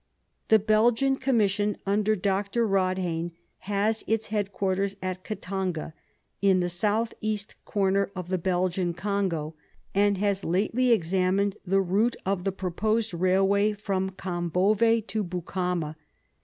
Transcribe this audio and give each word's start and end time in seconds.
The 0.47 0.57
Belgian 0.57 1.15
Commission, 1.17 1.77
under 1.85 2.15
Dr. 2.15 2.67
Kodhain, 2.67 3.33
has 3.59 4.03
its 4.07 4.29
headquarters 4.29 4.95
at 4.99 5.23
Katanga, 5.23 5.93
in 6.41 6.59
the 6.59 6.69
south 6.69 7.13
east 7.21 7.53
corner 7.65 8.09
of 8.15 8.29
the 8.29 8.39
Belgian 8.39 8.95
Congo, 8.95 9.53
and 9.93 10.17
has 10.17 10.43
lately 10.43 10.91
examined 10.91 11.55
the 11.67 11.81
route 11.81 12.15
of 12.25 12.45
the 12.45 12.51
proposed 12.51 13.13
railway 13.13 13.73
from 13.73 14.09
Kambove 14.09 15.05
to 15.05 15.23
Bukama. 15.23 15.95